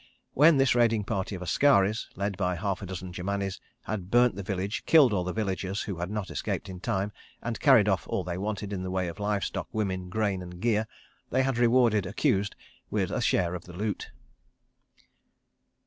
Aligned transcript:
When 0.43 0.57
this 0.57 0.73
raiding 0.73 1.03
party 1.03 1.35
of 1.35 1.43
askaris, 1.43 2.07
led 2.15 2.35
by 2.35 2.55
half 2.55 2.81
a 2.81 2.87
dozen 2.87 3.13
Germanis, 3.13 3.59
had 3.83 4.09
burnt 4.09 4.33
the 4.35 4.41
village, 4.41 4.83
killed 4.87 5.13
all 5.13 5.23
the 5.23 5.31
villagers 5.31 5.83
who 5.83 5.97
had 5.97 6.09
not 6.09 6.31
escaped 6.31 6.69
in 6.69 6.79
time, 6.79 7.11
and 7.39 7.59
carried 7.59 7.87
off 7.87 8.07
all 8.07 8.23
they 8.23 8.39
wanted 8.39 8.73
in 8.73 8.81
the 8.81 8.89
way 8.89 9.07
of 9.07 9.19
livestock, 9.19 9.67
women, 9.71 10.09
grain 10.09 10.41
and 10.41 10.59
gear, 10.59 10.87
they 11.29 11.43
had 11.43 11.59
rewarded 11.59 12.07
accused 12.07 12.55
with 12.89 13.11
a 13.11 13.21
share 13.21 13.53
of 13.53 13.65
the 13.65 13.73
loot. 13.73 14.09